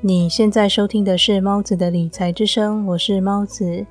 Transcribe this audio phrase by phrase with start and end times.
[0.00, 3.84] 你现在收听的是猫子的理财之声，我是猫子，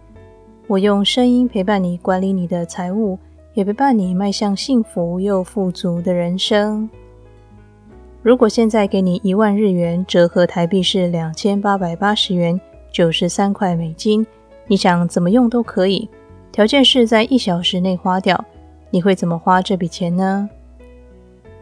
[0.65, 3.19] 我用声音陪伴你管理你的财务，
[3.53, 6.89] 也陪伴你迈向幸福又富足的人生。
[8.21, 12.57] 如果现在给你一万日元，折合台币是两千八百八十元，
[12.89, 14.25] 九十三块美金，
[14.67, 16.07] 你想怎么用都可以，
[16.53, 18.45] 条件是在一小时内花掉。
[18.91, 20.49] 你会怎么花这笔钱呢？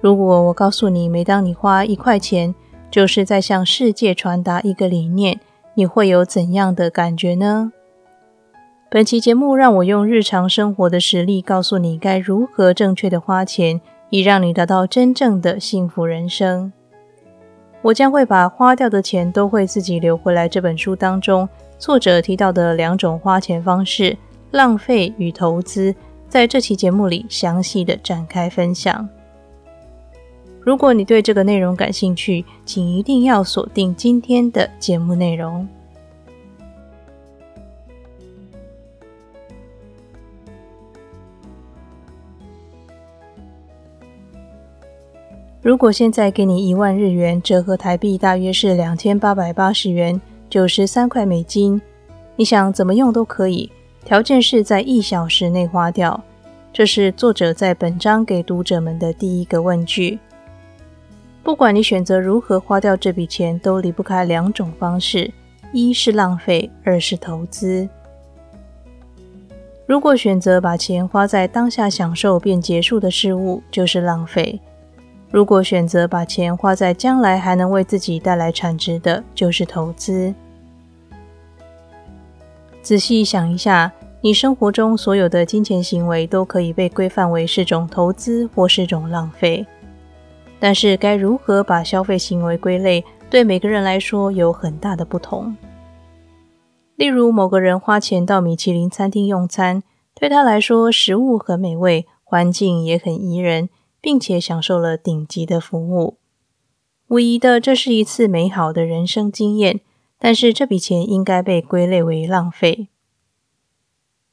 [0.01, 2.53] 如果我告诉你，每当你花一块钱，
[2.95, 5.41] 就是在向世界传达一个理念，
[5.73, 7.73] 你会有怎样的感觉呢？
[8.89, 13.81] 本期节目让我用日常生活的实例告诉你该如何正确的花钱，
[14.11, 16.71] 以让你达到真正的幸福人生。
[17.81, 20.47] 我将会把花掉的钱都会自己留回来。
[20.47, 24.17] 这本书当中，作者提到的两种花钱方式——
[24.51, 25.93] 浪费与投资，
[26.29, 29.09] 在这期节目里详细的展开分享。
[30.65, 35.67] 如果你对这个内容感兴趣，请一定要锁定今天的节目内容。
[45.61, 51.79] 如果现在给你一万日元，折合台币大约是两千八百八十元，九十三块美金，
[52.35, 53.71] 你想怎么用都可以，
[54.03, 56.23] 条件是在一小时内花掉。
[56.73, 60.17] 这是作者在本章给读者们的第一个问句。
[61.45, 65.31] 不管你选择如何花掉这笔钱，都离不开两种方式：
[65.71, 67.87] 一是浪费，二是投资。
[69.85, 74.59] 如果选择把钱花在当下享受便结束的事物，就是浪费；
[75.29, 80.33] 如果选择把钱花在将来还能为自己带来产值的，就是投资。
[82.81, 89.63] 仔细想一下，你生活中所有的金钱行为都可以被规范为是种投资或是种浪费。
[90.59, 95.55] 但是该如何把消费行为归类，对每个人来说有很大的不同。
[96.95, 99.83] 例如，某个人花钱到米其林餐厅用餐，
[100.13, 106.17] 对他来说食物很美味，环境也很宜人，并且享受了顶级的服务。
[107.07, 109.81] 无疑的，这是一次美好的人生经验。
[110.17, 112.87] 但是这笔钱应该被归类为浪费。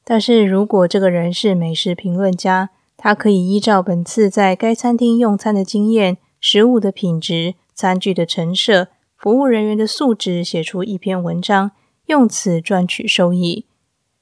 [0.03, 8.87] 但是如果这个人是美食评论家，他可以依照本次在该餐厅用餐的经验、食物的品质、餐具的陈设、
[9.17, 11.71] 服务人员的素质，写出一篇文章，
[12.05, 13.65] 用此赚取收益，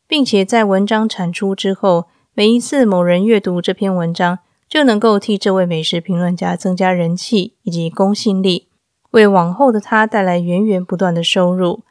[0.08, 8.68] 并且在文章产出之后，每一次某人阅读这篇文章，就能够替这位美食评论家增加人气以及公信力，
[9.12, 11.82] 为往后的他带来源源不断的收入。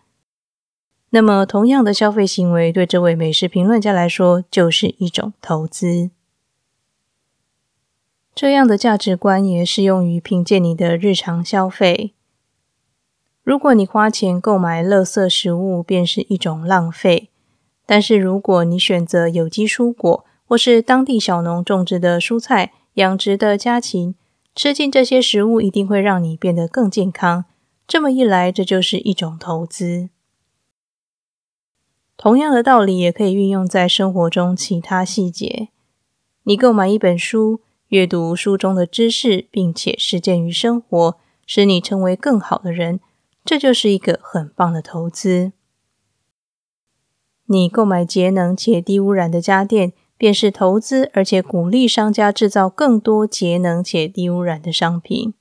[1.10, 6.10] 那么，同样的消费行为对这位美食评论家来说，就是一种投资。
[8.40, 12.14] 这样的价值观也适用于凭借你的日常消费。
[13.42, 17.28] 如果你花钱购买垃圾食物，便是一种浪费；
[17.84, 24.14] 但是如果你选择有机蔬果，或是当地小农种植的蔬菜、养殖的家禽，
[24.54, 27.44] 吃进这些食物一定会让你变得更健康。
[27.86, 30.08] 这么一来，这就是一种投资。
[32.16, 35.68] 同样的道理也可以运用在生活中其他细节。
[36.44, 37.60] 你购买一本书。
[37.90, 43.00] 阅读书中的知识，并且实践于生活，使你成为更好的人，
[43.44, 45.50] 这就是一个很棒的投资。
[47.46, 55.34] 你购买节能且低污染的家电，便是投资，而且鼓励商家制造更多节能且低污染的商品。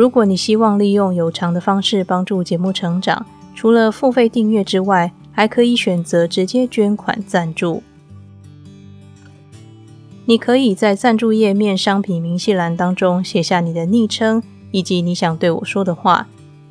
[0.00, 7.82] 如果你希望利用有偿的方式帮助节目成长，除了付费订阅之外，还可以选择直接捐款赞助。
[10.24, 16.26] 你可以在赞助页面商品明细栏当中写下你的昵称以及你想对我说的话，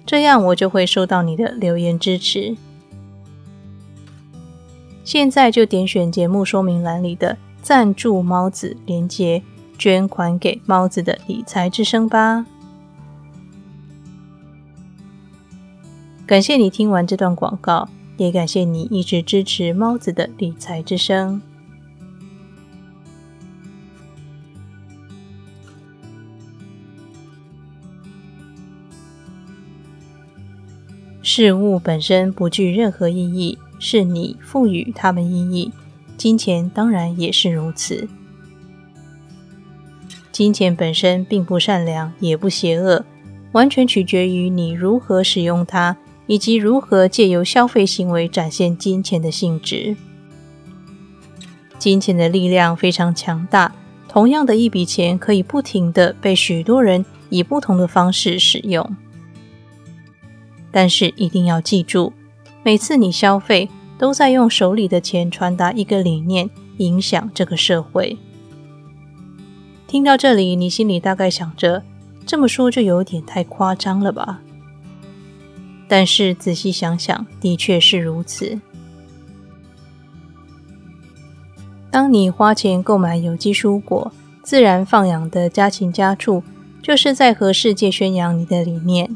[0.07, 2.57] 这样我就会收到你的留言支持。
[5.03, 9.43] 现在就点选节目说明栏里的赞助猫子连接，
[9.77, 12.47] 捐款给猫子的理财之声吧。
[16.29, 21.41] 感谢你听完这段广告，也感谢你一直支持猫子的理财之声。
[31.23, 35.71] 事物本身不具任何意义，是你赋予它们意义。
[36.15, 38.07] 金钱当然也是如此。
[40.31, 43.03] 金钱本身并不善良，也不邪恶，
[43.53, 45.97] 完全取决于你如何使用它，
[46.29, 49.97] 以及如何借由消费行为展现金钱的性质。
[51.79, 53.73] 金钱的力量非常强大，
[54.07, 58.95] 同样的一笔钱可以不停的被许多人以不同的方式使用。
[60.71, 62.13] 但是一定要记住，
[62.61, 63.67] 每次你消费，
[63.97, 66.47] 都在用手里的钱传达一个理念，
[66.77, 68.19] 影响这个社会。
[69.87, 71.81] 听到这里，你心里大概想着，
[72.23, 74.41] 这么说就有点太夸张了吧？
[75.89, 78.57] 但是仔细想想，的确是如此。
[81.91, 84.11] 当你花钱购买有机蔬果、
[84.43, 86.41] 自然放养的家禽家畜，
[86.81, 89.13] 就是在和世界宣扬你的理念。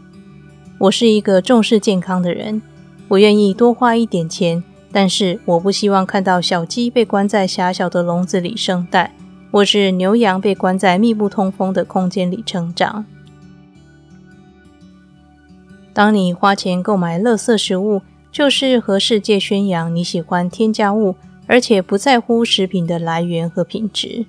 [0.80, 2.62] 我是一个重视健康的人，
[3.08, 4.62] 我愿意多花一点钱，
[4.92, 9.12] 但是我不希望看到小鸡被关在狭小的笼子里生蛋。
[9.52, 13.06] 或是牛羊被关在密不通风的空间里成长。
[15.94, 18.01] 当你花钱购买垃圾食物，
[18.31, 24.25] 就是和世界宣扬你喜欢添加物，而且不在乎食品的来源和品质。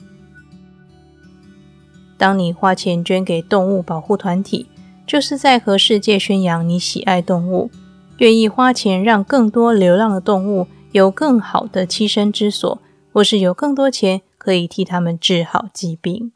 [2.16, 4.68] 当你花钱捐给动物保护团体，
[5.06, 7.70] 就是在和世界宣扬你喜爱动物，
[8.18, 12.80] 愿意花钱让更多流浪的动物有更好的栖身之所，
[13.12, 14.22] 或是有更多钱。
[14.44, 16.32] 可以替他们治好疾病。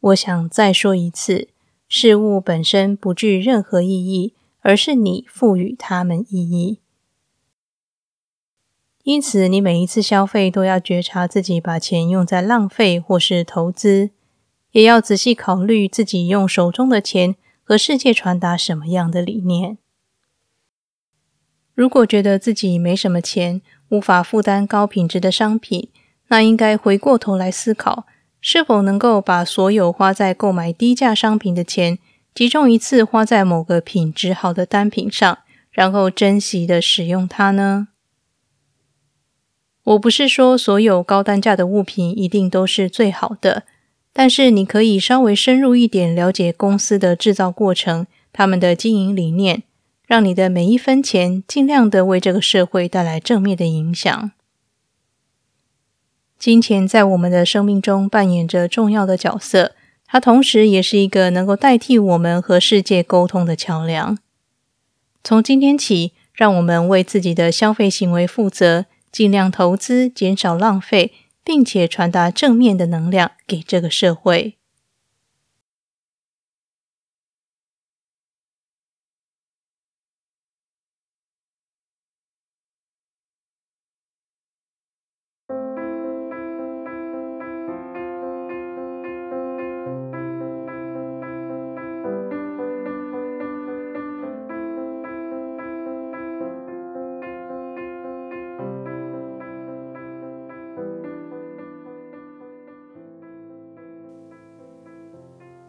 [0.00, 1.48] 我想再说一次，
[1.88, 6.80] 事物本身不具任何意义，而是你赋予它们意义。
[9.04, 14.10] 因此，你每一次消费都要觉察自己把钱用在浪费或是投资，
[14.72, 19.78] 也要仔细考虑自己用手中的钱和世界传达什么样的理念。
[21.72, 25.90] 如果觉得自己没什么钱，无法负担高品质的商品，
[26.26, 28.06] 那应该回过头来思考，
[28.40, 31.98] 是否能够把所有花在购买低价商品的钱，
[32.34, 35.38] 集中一次花在某个品质好的单品上，
[35.70, 37.88] 然后珍惜的使用它呢？
[39.84, 43.64] 我不是说所有高单价的物品一定都是最好的，
[44.12, 49.62] 但是你可以稍微深入一点了解公司的制造过程，他们的经营理念。
[50.06, 54.30] 让你的每一分钱尽量的为这个社会带来正面的影响。
[56.38, 59.72] 金钱在我们的生命中扮演着重要的角色，
[60.06, 64.18] 它同时也是一个能够代替我们和世界沟通的桥梁。
[65.24, 71.12] 从今天起，让我们为自己的消费行为负责，尽量投资，减少浪费，
[71.42, 74.56] 并且传达正面的能量给这个社会。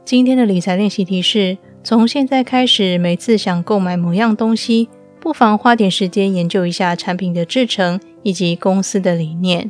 [0.08, 4.88] 今天的理财练习题是：从现在开始，每次想购买某样东西，
[5.20, 9.70] 不妨花点时间研究一下产品的制成以及公司的理念。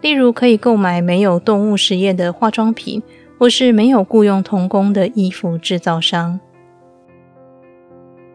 [0.00, 3.02] 例如，可以购买没有动物实验的化妆品，
[3.38, 6.40] 或是没有雇佣童工的衣服制造商。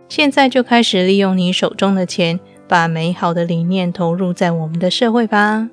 [0.08, 5.72] 现在就开始利用你手中的钱，把美好的理念投入在我们的社会吧。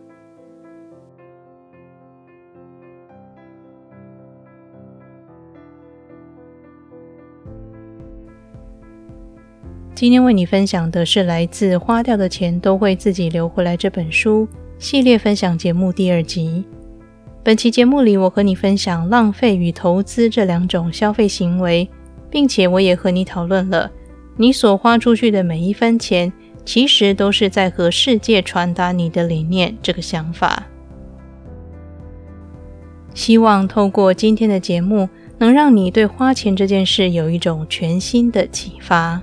[9.96, 14.46] 今天为你分享的是来自《花掉的钱都会自己留回来》这本书
[14.78, 16.62] 系列分享节目第二集。
[17.42, 21.88] 本期节目里，我和你分享浪费与投资这两种消费行为，
[22.28, 23.90] 并且我也和你讨论了
[24.36, 26.30] 你所花出去的每一分钱，
[26.66, 30.62] 其实都是在和世界传达你的理念这个想法。
[33.14, 39.22] 希望透过今天的节目，能让你对花钱这件事有一种全新的启发。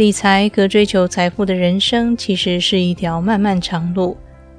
[0.00, 4.16] 理财和追求财富的人生其实是一条漫漫长路，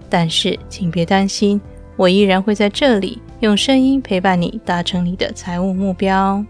[0.08, 1.60] 但是请别担心，
[1.96, 6.46] 我依然会在这里用声音陪伴你，达成你的财务目标。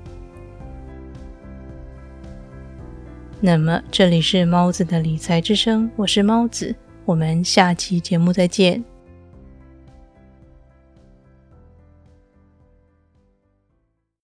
[3.39, 8.83] 那么，这里是猫子的理财之声，我是猫子，我们下期节目再见。